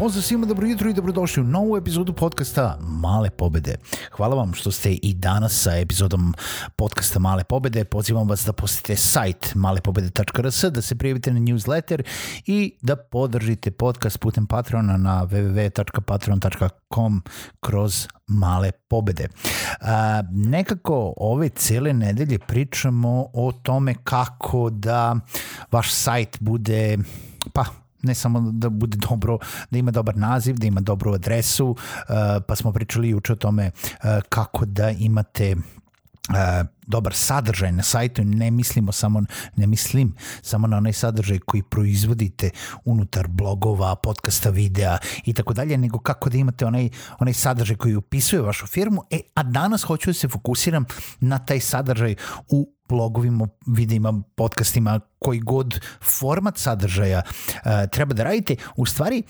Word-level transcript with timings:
Pozdrav 0.00 0.22
svima, 0.22 0.46
dobro 0.46 0.66
jutro 0.66 0.90
i 0.90 0.92
dobrodošli 0.92 1.42
u 1.42 1.46
novu 1.46 1.76
epizodu 1.76 2.12
podcasta 2.12 2.78
Male 2.80 3.30
pobede. 3.30 3.74
Hvala 4.12 4.34
vam 4.34 4.54
što 4.54 4.70
ste 4.70 4.92
i 4.92 5.14
danas 5.14 5.62
sa 5.62 5.76
epizodom 5.76 6.34
podcasta 6.76 7.18
Male 7.18 7.44
pobede. 7.44 7.84
Pozivam 7.84 8.28
vas 8.28 8.44
da 8.46 8.52
posjetite 8.52 8.96
sajt 8.96 9.54
malepobede.rs, 9.54 10.64
da 10.64 10.82
se 10.82 10.94
prijavite 10.94 11.32
na 11.32 11.40
newsletter 11.40 12.02
i 12.46 12.76
da 12.82 12.96
podržite 12.96 13.70
podcast 13.70 14.20
putem 14.20 14.46
Patreona 14.46 14.96
na 14.96 15.26
www.patreon.com 15.26 17.22
kroz 17.60 18.08
male 18.26 18.72
pobede. 18.72 19.28
A, 19.80 20.22
nekako 20.30 21.14
ove 21.16 21.48
cele 21.48 21.92
nedelje 21.92 22.38
pričamo 22.38 23.26
o 23.32 23.52
tome 23.62 23.94
kako 24.04 24.70
da 24.70 25.16
vaš 25.72 25.92
sajt 25.92 26.36
bude 26.40 26.98
pa 27.52 27.64
ne 28.02 28.14
samo 28.14 28.40
da 28.40 28.68
bude 28.68 28.96
dobro, 28.96 29.38
da 29.70 29.78
ima 29.78 29.90
dobar 29.90 30.16
naziv, 30.16 30.56
da 30.56 30.66
ima 30.66 30.80
dobru 30.80 31.12
adresu, 31.12 31.70
uh, 31.70 31.76
pa 32.48 32.56
smo 32.56 32.72
pričali 32.72 33.08
juče 33.08 33.32
o 33.32 33.36
tome 33.36 33.70
uh, 33.70 34.04
kako 34.28 34.64
da 34.64 34.90
imate 34.90 35.56
Uh, 36.28 36.36
dobar 36.86 37.14
sadržaj 37.14 37.72
na 37.72 37.82
sajtu 37.82 38.24
ne 38.24 38.50
mislimo 38.50 38.92
samo 38.92 39.22
ne 39.56 39.66
mislim 39.66 40.14
samo 40.42 40.66
na 40.66 40.76
onaj 40.76 40.92
sadržaj 40.92 41.38
koji 41.38 41.62
proizvodite 41.62 42.50
unutar 42.84 43.28
blogova, 43.28 43.96
podcasta, 43.96 44.50
videa 44.50 44.98
i 45.24 45.32
tako 45.32 45.54
dalje, 45.54 45.78
nego 45.78 45.98
kako 45.98 46.30
da 46.30 46.38
imate 46.38 46.66
onaj 46.66 46.88
onaj 47.18 47.34
sadržaj 47.34 47.76
koji 47.76 47.94
opisuje 47.94 48.42
vašu 48.42 48.66
firmu. 48.66 49.02
E 49.10 49.20
a 49.34 49.42
danas 49.42 49.82
hoću 49.82 50.10
da 50.10 50.14
se 50.14 50.28
fokusiram 50.28 50.84
na 51.20 51.38
taj 51.38 51.60
sadržaj 51.60 52.14
u 52.48 52.72
blogovima, 52.90 53.48
videima, 53.66 54.22
podcastima, 54.34 55.00
koji 55.18 55.40
god 55.40 55.80
format 56.18 56.58
sadržaja 56.58 57.22
uh, 57.24 57.90
treba 57.92 58.14
da 58.14 58.24
radite. 58.24 58.56
U 58.76 58.86
stvari, 58.86 59.22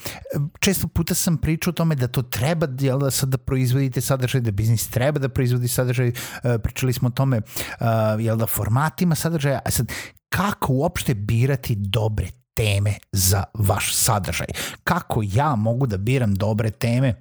često 0.61 0.89
puta 0.89 1.15
sam 1.15 1.37
pričao 1.37 1.71
o 1.71 1.75
tome 1.75 1.95
da 1.95 2.09
to 2.09 2.23
treba 2.23 2.69
jel, 2.81 2.99
da 2.99 3.11
sad 3.11 3.29
da 3.29 3.39
proizvodite 3.39 4.01
sadržaj, 4.01 4.41
da 4.41 4.51
biznis 4.51 4.89
treba 4.89 5.19
da 5.19 5.29
proizvodi 5.29 5.69
sadržaj. 5.69 6.09
Uh, 6.09 6.15
pričali 6.63 6.93
smo 6.93 7.09
o 7.09 7.11
tome 7.11 7.41
uh, 7.41 7.87
jel 8.21 8.37
da 8.37 8.47
formatima 8.47 9.15
sadržaja. 9.15 9.61
A 9.65 9.71
sad, 9.71 9.93
kako 10.29 10.73
uopšte 10.73 11.15
birati 11.15 11.75
dobre 11.75 12.29
teme 12.55 12.95
za 13.13 13.45
vaš 13.55 13.95
sadržaj? 13.95 14.47
Kako 14.85 15.23
ja 15.25 15.57
mogu 15.57 15.87
da 15.87 15.97
biram 15.97 16.35
dobre 16.35 16.71
teme 16.71 17.15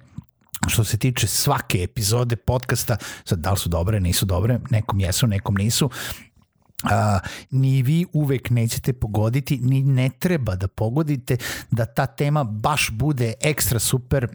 što 0.68 0.84
se 0.84 0.98
tiče 0.98 1.26
svake 1.26 1.82
epizode 1.82 2.36
podcasta, 2.36 2.96
sad 3.24 3.38
da 3.38 3.50
li 3.50 3.56
su 3.58 3.68
dobre, 3.68 4.00
nisu 4.00 4.26
dobre, 4.26 4.60
nekom 4.70 5.00
jesu, 5.00 5.26
nekom 5.26 5.54
nisu, 5.54 5.90
a, 6.84 7.18
ni 7.50 7.82
vi 7.82 8.06
uvek 8.12 8.50
nećete 8.50 8.92
pogoditi, 8.92 9.58
ni 9.58 9.82
ne 9.82 10.10
treba 10.18 10.56
da 10.56 10.68
pogodite 10.68 11.36
da 11.70 11.86
ta 11.86 12.06
tema 12.06 12.44
baš 12.44 12.90
bude 12.92 13.32
ekstra 13.40 13.78
super 13.78 14.28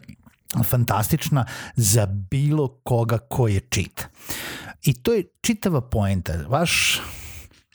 fantastična 0.64 1.44
za 1.76 2.06
bilo 2.06 2.68
koga 2.68 3.18
ko 3.18 3.48
je 3.48 3.60
čita. 3.60 4.02
I 4.82 4.94
to 4.94 5.12
je 5.12 5.24
čitava 5.40 5.80
poenta. 5.80 6.32
Vaš 6.48 7.00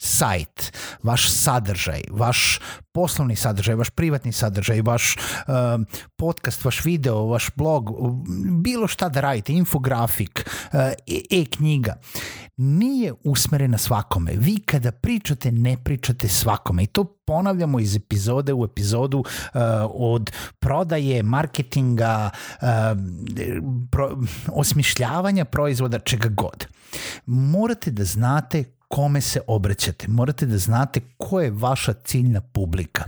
sajt, 0.02 0.72
vaš 1.02 1.30
sadržaj, 1.30 2.02
vaš 2.10 2.60
poslovni 2.92 3.36
sadržaj, 3.36 3.74
vaš 3.74 3.90
privatni 3.90 4.32
sadržaj, 4.32 4.80
vaš 4.82 5.16
uh, 5.16 5.54
podcast, 6.16 6.64
vaš 6.64 6.84
video, 6.84 7.26
vaš 7.26 7.50
blog, 7.56 7.90
bilo 8.62 8.88
šta 8.88 9.08
da 9.08 9.20
radite, 9.20 9.52
infografik, 9.52 10.42
uh, 10.72 10.80
e-knjiga, 11.30 11.94
nije 12.56 13.12
usmerena 13.24 13.78
svakome. 13.78 14.32
Vi 14.36 14.60
kada 14.60 14.92
pričate, 14.92 15.52
ne 15.52 15.76
pričate 15.84 16.28
svakome 16.28 16.82
i 16.84 16.86
to 16.86 17.04
ponavljamo 17.04 17.80
iz 17.80 17.96
epizode 17.96 18.52
u 18.52 18.64
epizodu 18.64 19.18
uh, 19.18 19.60
od 19.90 20.32
prodaje, 20.58 21.22
marketinga, 21.22 22.30
uh, 22.62 22.68
pro, 23.90 24.18
osmišljavanja 24.48 25.44
proizvoda, 25.44 25.98
čega 25.98 26.28
god. 26.28 26.66
Morate 27.26 27.90
da 27.90 28.04
znate 28.04 28.64
kome 28.88 29.20
se 29.20 29.40
obraćate, 29.46 30.08
morate 30.08 30.46
da 30.46 30.58
znate 30.58 31.00
ko 31.18 31.40
je 31.40 31.50
vaša 31.50 31.92
ciljna 31.92 32.40
publika. 32.40 33.04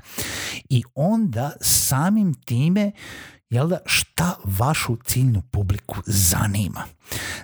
I 0.69 0.83
onda 0.95 1.53
samim 1.61 2.35
time 2.35 2.93
jel 3.51 3.69
da, 3.69 3.79
šta 3.87 4.35
vašu 4.45 4.97
ciljnu 5.05 5.43
publiku 5.51 5.97
zanima. 6.07 6.85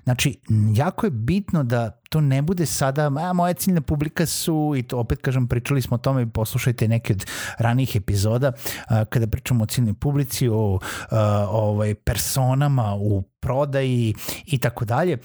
Znači, 0.05 0.41
jako 0.75 1.07
je 1.07 1.11
bitno 1.11 1.65
da 1.65 1.91
to 1.91 2.21
ne 2.21 2.43
bude 2.43 2.67
sada, 2.67 3.07
a 3.07 3.33
moja 3.33 3.55
ciljna 3.55 3.81
publika 3.81 4.27
su, 4.27 4.75
i 4.77 4.83
to 4.83 4.99
opet 4.99 5.19
kažem, 5.23 5.49
pričali 5.49 5.83
smo 5.83 5.95
o 5.95 5.99
tome, 5.99 6.33
poslušajte 6.33 6.89
neke 6.89 7.13
od 7.13 7.27
ranijih 7.59 7.97
epizoda, 7.97 8.53
a, 8.89 9.05
kada 9.05 9.27
pričamo 9.27 9.65
o 9.65 9.67
ciljnoj 9.67 9.95
publici, 9.95 10.49
o 10.49 10.79
a, 11.11 11.47
ovaj, 11.51 11.95
personama 11.95 12.95
u 12.95 13.23
prodaji 13.23 14.15
i 14.47 14.59
tako 14.59 14.85
dalje. 14.85 15.19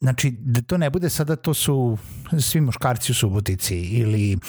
Znači, 0.00 0.36
da 0.40 0.62
to 0.62 0.78
ne 0.78 0.90
bude 0.90 1.10
sada 1.10 1.36
to 1.36 1.54
su 1.54 1.98
svi 2.40 2.60
muškarci 2.60 3.12
u 3.12 3.14
Subotici 3.14 3.76
ili 3.76 4.34
uh, 4.36 4.40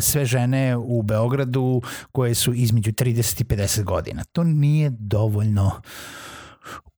sve 0.00 0.24
žene 0.24 0.76
u 0.76 1.02
Beogradu 1.02 1.82
koje 2.12 2.34
su 2.34 2.54
između 2.54 2.92
30 2.92 3.40
i 3.40 3.44
50 3.44 3.82
godina. 3.82 4.24
To 4.24 4.44
nije 4.44 4.90
dovoljno 4.98 5.80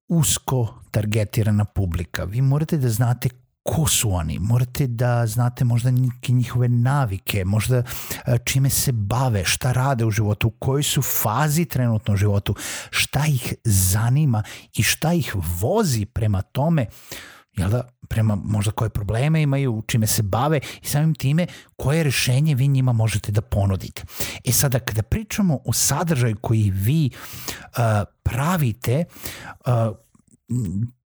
usko 0.09 0.75
targetirana 0.91 1.65
publika. 1.65 2.25
Vi 2.25 2.41
morate 2.41 2.76
da 2.76 2.88
znate 2.88 3.28
ko 3.62 3.86
su 3.86 4.12
oni, 4.12 4.38
morate 4.38 4.86
da 4.86 5.26
znate 5.26 5.65
možda 5.65 5.91
neke 5.91 6.32
njihove 6.32 6.69
navike, 6.69 7.44
možda 7.44 7.82
čime 8.44 8.70
se 8.70 8.92
bave, 8.92 9.44
šta 9.44 9.72
rade 9.72 10.04
u 10.04 10.10
životu, 10.10 10.48
u 10.48 10.50
kojoj 10.50 10.82
su 10.82 11.03
fazi 11.03 11.65
trenutno 11.65 12.15
u 12.15 12.16
životu, 12.16 12.54
šta 12.91 13.26
ih 13.26 13.54
zanima 13.65 14.42
i 14.75 14.82
šta 14.82 15.12
ih 15.12 15.36
vozi 15.60 16.04
prema 16.04 16.42
tome 16.42 16.86
jel 17.56 17.70
da, 17.70 17.82
prema 18.08 18.34
možda 18.44 18.70
koje 18.70 18.90
probleme 18.90 19.42
imaju, 19.42 19.82
čime 19.86 20.06
se 20.06 20.22
bave 20.22 20.60
i 20.82 20.86
samim 20.86 21.14
time 21.14 21.46
koje 21.76 22.02
rešenje 22.02 22.54
vi 22.54 22.68
njima 22.68 22.92
možete 22.92 23.32
da 23.32 23.40
ponudite. 23.40 24.02
E 24.44 24.52
sada, 24.52 24.78
kada 24.78 25.02
pričamo 25.02 25.58
o 25.64 25.72
sadržaju 25.72 26.36
koji 26.40 26.70
vi 26.70 27.10
uh, 27.12 27.78
pravite, 28.22 29.04
uh, 29.66 29.96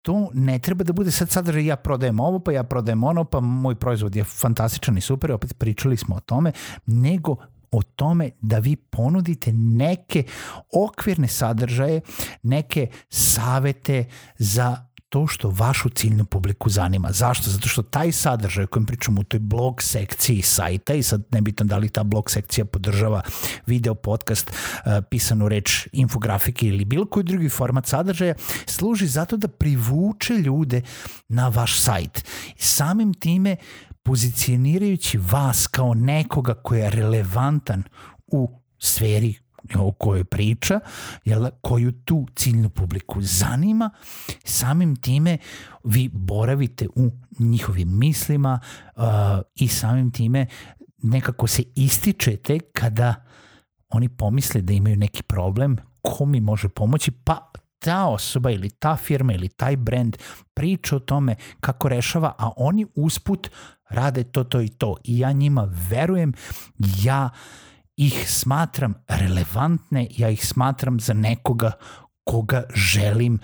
to 0.02 0.30
ne 0.34 0.58
treba 0.58 0.84
da 0.84 0.92
bude 0.92 1.10
sad 1.10 1.30
sadržaj 1.30 1.66
ja 1.66 1.76
prodajem 1.76 2.20
ovo, 2.20 2.38
pa 2.38 2.52
ja 2.52 2.64
prodajem 2.64 3.04
ono, 3.04 3.24
pa 3.24 3.40
moj 3.40 3.74
proizvod 3.74 4.16
je 4.16 4.24
fantastičan 4.24 4.98
i 4.98 5.00
super, 5.00 5.32
opet 5.32 5.58
pričali 5.58 5.96
smo 5.96 6.16
o 6.16 6.20
tome, 6.20 6.52
nego 6.86 7.36
o 7.72 7.82
tome 7.82 8.30
da 8.40 8.58
vi 8.58 8.76
ponudite 8.76 9.52
neke 9.52 10.24
okvirne 10.72 11.28
sadržaje, 11.28 12.00
neke 12.42 12.88
savete 13.08 14.04
za 14.38 14.89
to 15.10 15.26
što 15.26 15.50
vašu 15.50 15.88
ciljnu 15.88 16.24
publiku 16.24 16.70
zanima. 16.70 17.12
Zašto? 17.12 17.50
Zato 17.50 17.68
što 17.68 17.82
taj 17.82 18.12
sadržaj 18.12 18.64
o 18.64 18.66
kojem 18.66 18.86
pričamo 18.86 19.20
u 19.20 19.24
toj 19.24 19.40
blog 19.40 19.82
sekciji 19.82 20.42
sajta 20.42 20.94
i 20.94 21.02
sad 21.02 21.22
nebitno 21.30 21.66
da 21.66 21.78
li 21.78 21.88
ta 21.88 22.02
blog 22.02 22.30
sekcija 22.30 22.64
podržava 22.64 23.22
video, 23.66 23.94
podcast, 23.94 24.50
uh, 24.50 24.92
pisanu 25.10 25.48
reč, 25.48 25.88
infografike 25.92 26.66
ili 26.66 26.84
bilo 26.84 27.06
koji 27.06 27.24
drugi 27.24 27.48
format 27.48 27.86
sadržaja, 27.86 28.34
služi 28.66 29.06
zato 29.06 29.36
da 29.36 29.48
privuče 29.48 30.34
ljude 30.34 30.82
na 31.28 31.48
vaš 31.48 31.80
sajt. 31.80 32.24
Samim 32.56 33.14
time 33.14 33.56
pozicionirajući 34.02 35.18
vas 35.18 35.66
kao 35.66 35.94
nekoga 35.94 36.54
koji 36.54 36.80
je 36.80 36.90
relevantan 36.90 37.82
u 38.26 38.50
sferi 38.78 39.34
o 39.78 39.92
kojoj 39.92 40.24
priča, 40.24 40.80
jel, 41.24 41.46
koju 41.60 41.92
tu 41.92 42.26
ciljnu 42.36 42.70
publiku 42.70 43.22
zanima, 43.22 43.90
samim 44.44 44.96
time 44.96 45.38
vi 45.84 46.08
boravite 46.12 46.88
u 46.94 47.10
njihovim 47.38 47.98
mislima 47.98 48.60
uh, 48.96 49.02
i 49.54 49.68
samim 49.68 50.10
time 50.10 50.46
nekako 51.02 51.46
se 51.46 51.62
ističete 51.74 52.58
kada 52.60 53.14
oni 53.88 54.08
pomisle 54.08 54.60
da 54.60 54.72
imaju 54.72 54.96
neki 54.96 55.22
problem, 55.22 55.76
ko 56.02 56.26
mi 56.26 56.40
može 56.40 56.68
pomoći, 56.68 57.10
pa 57.10 57.50
ta 57.78 58.06
osoba 58.06 58.50
ili 58.50 58.70
ta 58.70 58.96
firma 58.96 59.32
ili 59.32 59.48
taj 59.48 59.76
brand 59.76 60.16
priča 60.54 60.96
o 60.96 60.98
tome 60.98 61.34
kako 61.60 61.88
rešava, 61.88 62.34
a 62.38 62.50
oni 62.56 62.86
usput 62.94 63.50
rade 63.88 64.24
to, 64.24 64.44
to 64.44 64.60
i 64.60 64.68
to. 64.68 64.96
I 65.04 65.18
ja 65.18 65.32
njima 65.32 65.68
verujem, 65.90 66.32
ja 67.02 67.30
ih 68.00 68.24
smatram 68.30 68.94
relevantne, 69.08 70.06
ja 70.16 70.30
ih 70.30 70.46
smatram 70.46 71.00
za 71.00 71.14
nekoga 71.14 71.72
koga 72.24 72.62
želim 72.74 73.38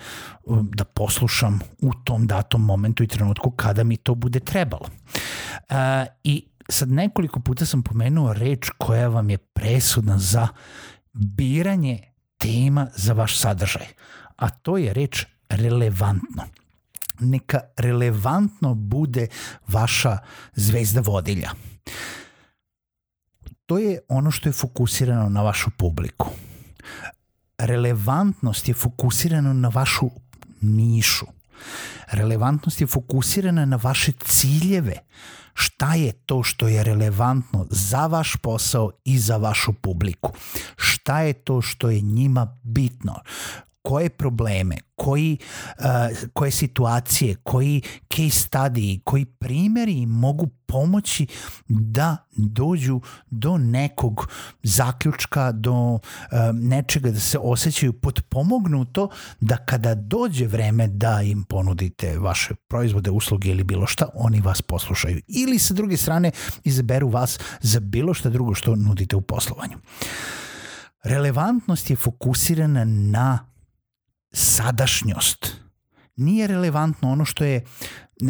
um, 0.45 0.69
da 0.75 0.83
poslušam 0.83 1.59
u 1.81 1.93
tom 1.93 2.27
datom 2.27 2.65
momentu 2.65 3.03
i 3.03 3.07
trenutku 3.07 3.51
kada 3.51 3.83
mi 3.83 3.97
to 3.97 4.15
bude 4.15 4.39
trebalo. 4.39 4.85
Uh, 5.69 6.07
I 6.23 6.45
sad 6.69 6.91
nekoliko 6.91 7.39
puta 7.39 7.65
sam 7.65 7.83
pomenuo 7.83 8.33
reč 8.33 8.69
koja 8.77 9.07
vam 9.07 9.29
je 9.29 9.37
presudna 9.37 10.17
za 10.17 10.47
biranje 11.13 11.99
tema 12.37 12.87
za 12.95 13.13
vaš 13.13 13.37
sadržaj, 13.37 13.87
a 14.35 14.49
to 14.49 14.77
je 14.77 14.93
reč 14.93 15.25
relevantno. 15.49 16.43
Neka 17.19 17.59
relevantno 17.77 18.73
bude 18.73 19.27
vaša 19.67 20.17
zvezda 20.55 21.01
vodilja. 21.01 21.51
To 23.67 23.77
je 23.77 23.99
ono 24.07 24.31
što 24.31 24.49
je 24.49 24.53
fokusirano 24.53 25.29
na 25.29 25.41
vašu 25.41 25.69
publiku. 25.77 26.29
Relevantnost 27.57 28.67
je 28.67 28.73
fokusirana 28.73 29.53
na 29.53 29.67
vašu 29.67 30.09
nišu. 30.61 31.25
Relevantnost 32.11 32.81
je 32.81 32.87
fokusirana 32.87 33.65
na 33.65 33.79
vaše 33.83 34.11
ciljeve, 34.11 34.97
šta 35.53 35.95
je 35.95 36.11
to 36.11 36.43
što 36.43 36.67
je 36.67 36.83
relevantno 36.83 37.67
za 37.69 38.07
vaš 38.07 38.35
posao 38.35 38.91
i 39.05 39.19
za 39.19 39.37
vašu 39.37 39.73
publiku. 39.73 40.31
Šta 40.77 41.21
je 41.21 41.33
to 41.33 41.61
što 41.61 41.89
je 41.89 42.01
njima 42.01 42.57
bitno 42.63 43.15
koje 43.87 44.09
probleme, 44.09 44.77
koji, 44.95 45.37
uh, 45.79 45.85
koje 46.33 46.51
situacije, 46.51 47.35
koji 47.43 47.81
case 48.13 48.47
study, 48.49 48.99
koji 49.03 49.25
primeri 49.25 50.05
mogu 50.05 50.47
pomoći 50.65 51.27
da 51.67 52.17
dođu 52.37 53.01
do 53.29 53.57
nekog 53.57 54.27
zaključka, 54.63 55.51
do 55.51 55.73
uh, 55.73 55.99
nečega 56.53 57.11
da 57.11 57.19
se 57.19 57.37
osjećaju 57.41 57.93
potpomognuto, 57.93 59.09
da 59.39 59.57
kada 59.57 59.95
dođe 59.95 60.47
vreme 60.47 60.87
da 60.87 61.21
im 61.21 61.43
ponudite 61.43 62.17
vaše 62.19 62.55
proizvode, 62.67 63.11
usluge 63.11 63.49
ili 63.49 63.63
bilo 63.63 63.85
šta, 63.85 64.09
oni 64.13 64.41
vas 64.41 64.61
poslušaju. 64.61 65.21
Ili 65.27 65.59
sa 65.59 65.73
druge 65.73 65.97
strane 65.97 66.31
izaberu 66.63 67.09
vas 67.09 67.39
za 67.61 67.79
bilo 67.79 68.13
šta 68.13 68.29
drugo 68.29 68.53
što 68.53 68.75
nudite 68.75 69.15
u 69.15 69.21
poslovanju. 69.21 69.77
Relevantnost 71.03 71.89
je 71.89 71.95
fokusirana 71.95 72.85
na 72.85 73.56
sadašnjost. 74.31 75.53
Nije 76.15 76.47
relevantno 76.47 77.11
ono 77.11 77.25
što 77.25 77.43
je 77.43 77.65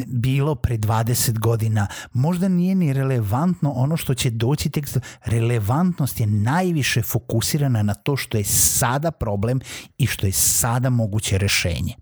bilo 0.08 0.56
pre 0.56 0.78
20 0.78 1.40
godina. 1.40 1.88
Možda 2.14 2.48
nije 2.48 2.76
ni 2.76 2.94
relevantno 2.94 3.72
ono 3.72 3.98
što 3.98 4.14
će 4.14 4.30
doći 4.30 4.70
tek. 4.70 4.86
Relevantnost 5.26 6.20
je 6.20 6.28
najviše 6.28 7.02
fokusirana 7.02 7.84
na 7.84 7.94
to 7.94 8.16
što 8.18 8.38
je 8.38 8.44
sada 8.44 9.12
problem 9.12 9.60
i 9.98 10.08
što 10.08 10.26
je 10.26 10.32
sada 10.32 10.90
moguće 10.90 11.38
rešenje. 11.38 11.94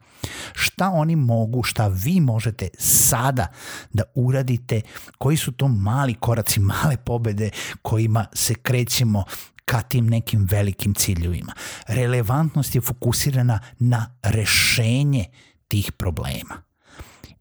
Šta 0.53 0.89
oni 0.89 1.15
mogu, 1.15 1.63
šta 1.63 1.87
vi 1.87 2.19
možete 2.19 2.67
sada 2.79 3.47
da 3.93 4.03
uradite, 4.15 4.81
koji 5.17 5.37
su 5.37 5.51
to 5.51 5.67
mali 5.67 6.13
koraci, 6.13 6.59
male 6.83 6.97
pobede 6.97 7.49
kojima 7.81 8.25
se 8.33 8.53
krećemo 8.53 9.23
ka 9.65 9.81
tim 9.81 10.07
nekim 10.07 10.47
velikim 10.51 10.93
ciljevima. 10.93 11.53
Relevantnost 11.87 12.75
je 12.75 12.81
fokusirana 12.81 13.59
na 13.79 14.15
rešenje 14.23 15.25
tih 15.67 15.91
problema. 15.91 16.61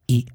I 0.08 0.26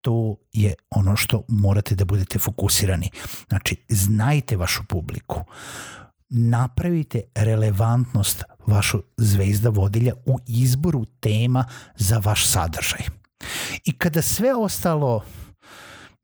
to 0.00 0.36
je 0.52 0.74
ono 0.90 1.16
što 1.16 1.42
morate 1.48 1.94
da 1.94 2.04
budete 2.04 2.38
fokusirani. 2.38 3.10
Znači, 3.48 3.76
znajte 3.88 4.56
vašu 4.56 4.82
publiku. 4.88 5.44
Napravite 6.28 7.20
relevantnost 7.34 8.44
vašu 8.66 9.02
zvezda 9.16 9.68
vodilja 9.68 10.12
u 10.26 10.38
izboru 10.46 11.04
tema 11.04 11.64
za 11.96 12.18
vaš 12.18 12.46
sadržaj. 12.46 13.00
I 13.84 13.92
kada 13.98 14.22
sve 14.22 14.54
ostalo, 14.54 15.24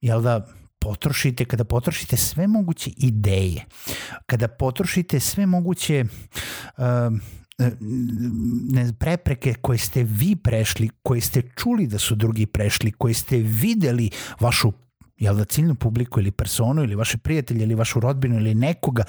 jel 0.01 0.23
da, 0.23 0.47
potrošite, 0.85 1.45
kada 1.45 1.65
potrošite 1.65 2.17
sve 2.17 2.47
moguće 2.47 2.91
ideje, 2.97 3.65
kada 4.27 4.49
potrošite 4.49 5.21
sve 5.21 5.47
moguće 5.47 6.05
uh, 6.05 6.85
ne, 8.71 8.93
prepreke 8.99 9.55
koje 9.55 9.79
ste 9.79 10.03
vi 10.03 10.37
prešli, 10.37 10.91
koje 11.03 11.21
ste 11.21 11.43
čuli 11.57 11.87
da 11.87 11.99
su 11.99 12.15
drugi 12.15 12.47
prešli, 12.47 12.93
koje 12.93 13.15
ste 13.15 13.39
videli 13.39 14.11
vašu 14.41 14.73
jel 15.19 15.37
da 15.37 15.45
ciljnu 15.45 15.75
publiku 15.75 16.21
ili 16.21 16.31
personu 16.31 16.83
ili 16.83 16.95
vaše 16.95 17.19
prijatelje 17.19 17.63
ili 17.63 17.75
vašu 17.75 18.01
rodbinu 18.01 18.37
ili 18.37 18.55
nekoga 18.55 19.05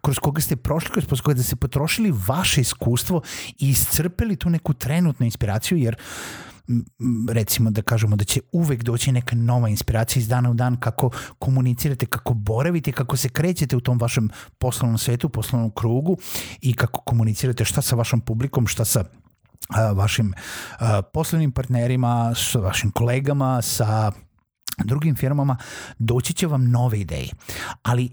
kroz 0.00 0.18
koga 0.18 0.40
ste 0.40 0.56
prošli, 0.56 1.04
kroz 1.06 1.20
koga 1.20 1.34
da 1.34 1.42
ste 1.42 1.56
potrošili 1.56 2.14
vaše 2.26 2.60
iskustvo 2.60 3.22
i 3.58 3.68
iscrpeli 3.68 4.36
tu 4.36 4.50
neku 4.50 4.74
trenutnu 4.74 5.26
inspiraciju 5.26 5.78
jer 5.78 5.94
uh, 5.94 6.51
recimo 7.28 7.70
da 7.70 7.82
kažemo 7.82 8.16
da 8.16 8.24
će 8.24 8.40
uvek 8.52 8.82
doći 8.82 9.12
neka 9.12 9.36
nova 9.36 9.68
inspiracija 9.68 10.20
iz 10.20 10.28
dana 10.28 10.50
u 10.50 10.54
dan 10.54 10.76
kako 10.80 11.10
komunicirate, 11.38 12.06
kako 12.06 12.34
boravite, 12.34 12.92
kako 12.92 13.16
se 13.16 13.28
krećete 13.28 13.76
u 13.76 13.80
tom 13.80 13.98
vašem 13.98 14.30
poslovnom 14.58 14.98
svetu, 14.98 15.28
poslovnom 15.28 15.70
krugu 15.70 16.16
i 16.60 16.74
kako 16.74 17.00
komunicirate 17.00 17.64
šta 17.64 17.82
sa 17.82 17.96
vašom 17.96 18.20
publikom, 18.20 18.66
šta 18.66 18.84
sa 18.84 19.04
vašim 19.94 20.34
poslovnim 21.12 21.52
partnerima, 21.52 22.34
sa 22.34 22.58
vašim 22.58 22.90
kolegama, 22.90 23.62
sa 23.62 24.12
drugim 24.84 25.16
firmama, 25.16 25.56
doći 25.98 26.34
će 26.34 26.46
vam 26.46 26.70
nove 26.70 27.00
ideje. 27.00 27.30
Ali 27.82 28.10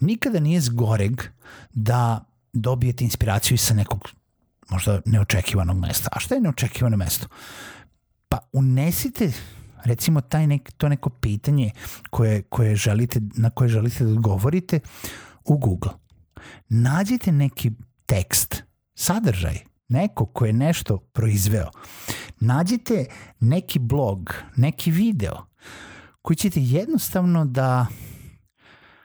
nikada 0.00 0.40
nije 0.40 0.60
zgoreg 0.60 1.22
da 1.72 2.24
dobijete 2.52 3.04
inspiraciju 3.04 3.58
sa 3.58 3.74
nekog 3.74 4.08
možda 4.70 5.00
neočekivanog 5.04 5.78
mesta. 5.78 6.08
A 6.12 6.20
šta 6.20 6.34
je 6.34 6.40
neočekivano 6.40 6.96
mesto? 6.96 7.26
Pa 8.34 8.38
unesite 8.52 9.32
recimo 9.84 10.20
taj 10.20 10.46
nek, 10.46 10.72
to 10.76 10.88
neko 10.88 11.10
pitanje 11.10 11.70
koje, 12.10 12.42
koje 12.42 12.76
želite, 12.76 13.20
na 13.36 13.50
koje 13.50 13.68
želite 13.68 14.04
da 14.04 14.10
odgovorite 14.10 14.80
u 15.44 15.58
Google. 15.58 15.92
Nađite 16.68 17.32
neki 17.32 17.70
tekst, 18.06 18.62
sadržaj, 18.94 19.58
neko 19.88 20.26
ko 20.26 20.46
je 20.46 20.52
nešto 20.52 20.98
proizveo. 20.98 21.70
Nađite 22.40 23.06
neki 23.40 23.78
blog, 23.78 24.34
neki 24.56 24.90
video 24.90 25.46
koji 26.22 26.36
ćete 26.36 26.60
jednostavno 26.62 27.44
da 27.44 27.86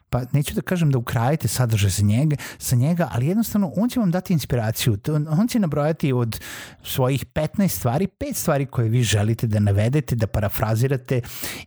pa 0.10 0.22
neću 0.32 0.56
da 0.56 0.62
kažem 0.62 0.92
da 0.92 0.98
ukrajete 0.98 1.48
sadržaj 1.48 1.92
sa 1.92 2.04
njega, 2.04 2.36
sa 2.58 2.76
njega, 2.76 3.10
ali 3.12 3.28
jednostavno 3.28 3.72
on 3.76 3.90
će 3.90 4.00
vam 4.00 4.12
dati 4.12 4.34
inspiraciju. 4.34 4.98
On 5.30 5.48
će 5.48 5.60
nabrojati 5.60 6.14
od 6.14 6.40
svojih 6.84 7.26
15 7.26 7.68
stvari, 7.68 8.08
pet 8.08 8.36
stvari 8.36 8.66
koje 8.66 8.90
vi 8.90 9.04
želite 9.04 9.48
da 9.48 9.60
navedete, 9.60 10.16
da 10.16 10.28
parafrazirate 10.28 11.22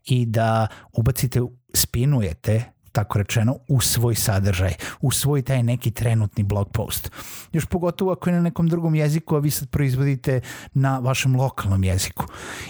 i 0.05 0.27
da 0.27 0.67
ubacite, 0.93 1.41
spinujete 1.75 2.72
tako 2.93 3.19
rečeno, 3.19 3.57
u 3.69 3.81
svoj 3.81 4.15
sadržaj, 4.15 4.75
u 5.01 5.11
svoj 5.11 5.43
taj 5.43 5.63
neki 5.63 5.91
trenutni 5.91 6.43
blog 6.45 6.73
post. 6.73 7.11
Još 7.53 7.67
pogotovo 7.67 8.13
ako 8.13 8.31
je 8.31 8.37
na 8.37 8.43
nekom 8.43 8.69
drugom 8.69 8.95
jeziku, 8.95 9.37
a 9.37 9.39
vi 9.39 9.51
sad 9.51 9.69
proizvodite 9.69 10.41
na 10.75 10.99
vašem 10.99 11.37
lokalnom 11.37 11.85
jeziku. 11.85 12.27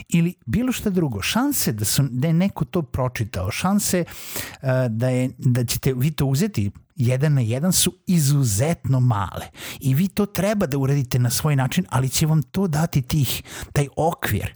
Ili 0.09 0.35
bilo 0.47 0.73
šta 0.73 0.91
drugo. 0.91 1.23
Šanse 1.23 1.73
da, 1.73 1.85
su, 1.85 2.03
da 2.11 2.27
je 2.27 2.33
neko 2.33 2.65
to 2.65 2.83
pročitao, 2.83 3.51
šanse 3.51 4.05
uh, 4.05 4.69
da, 4.89 5.09
je, 5.09 5.31
da 5.39 5.65
ćete 5.65 5.93
vi 5.97 6.11
to 6.11 6.27
uzeti 6.27 6.71
jedan 6.97 7.35
na 7.35 7.41
jedan 7.41 7.73
su 7.73 7.95
izuzetno 8.07 9.01
male 9.01 9.47
i 9.81 9.95
vi 9.95 10.09
to 10.09 10.27
treba 10.27 10.67
da 10.67 10.79
uradite 10.79 11.19
na 11.19 11.31
svoj 11.31 11.57
način, 11.57 11.87
ali 11.91 12.09
će 12.09 12.27
vam 12.27 12.43
to 12.43 12.67
dati 12.67 13.03
tih, 13.03 13.43
taj 13.73 13.89
okvir, 13.97 14.55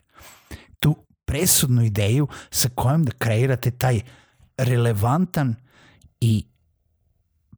tu 0.79 0.97
presudnu 1.25 1.83
ideju 1.83 2.29
sa 2.51 2.69
kojom 2.75 3.05
da 3.05 3.13
kreirate 3.13 3.71
taj 3.71 4.01
relevantan 4.57 5.55
i 6.21 6.45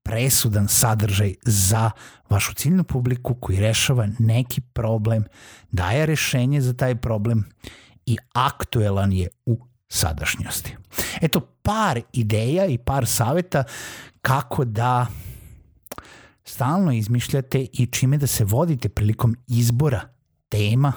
presudan 0.03 0.69
sadržaj 0.69 1.35
za 1.43 1.91
vašu 2.31 2.55
ciljnu 2.55 2.85
publiku 2.85 3.35
koji 3.35 3.61
rešava 3.61 4.09
neki 4.19 4.61
problem, 4.61 5.25
daje 5.71 6.07
rešenje 6.07 6.61
za 6.61 6.75
taj 6.75 6.97
problem 6.97 7.45
i 8.07 8.17
aktuelan 8.33 9.13
je 9.13 9.29
u 9.47 9.67
sadašnjosti. 9.89 10.77
Eto 11.21 11.41
par 11.63 12.01
ideja 12.13 12.67
i 12.67 12.79
par 12.79 13.07
saveta 13.07 13.65
kako 14.21 14.65
da 14.65 15.07
stalno 16.45 16.93
izmišljate 16.93 17.67
i 17.73 17.87
čime 17.87 18.19
da 18.19 18.27
se 18.27 18.45
vodite 18.45 18.89
prilikom 18.89 19.37
izbora 19.47 20.01
tema 20.49 20.93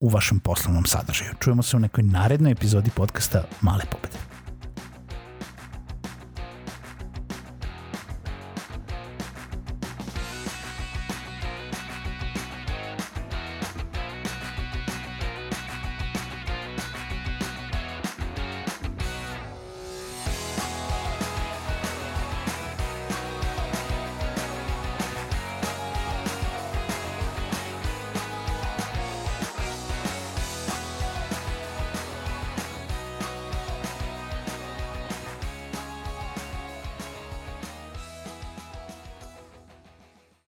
u 0.00 0.08
vašem 0.08 0.40
poslovnom 0.40 0.84
sadržaju. 0.84 1.30
Čujemo 1.40 1.62
se 1.62 1.76
u 1.76 1.80
nekoj 1.80 2.04
narednoj 2.04 2.52
epizodi 2.52 2.90
podcasta 2.90 3.44
Male 3.60 3.84
pobede. 3.90 4.31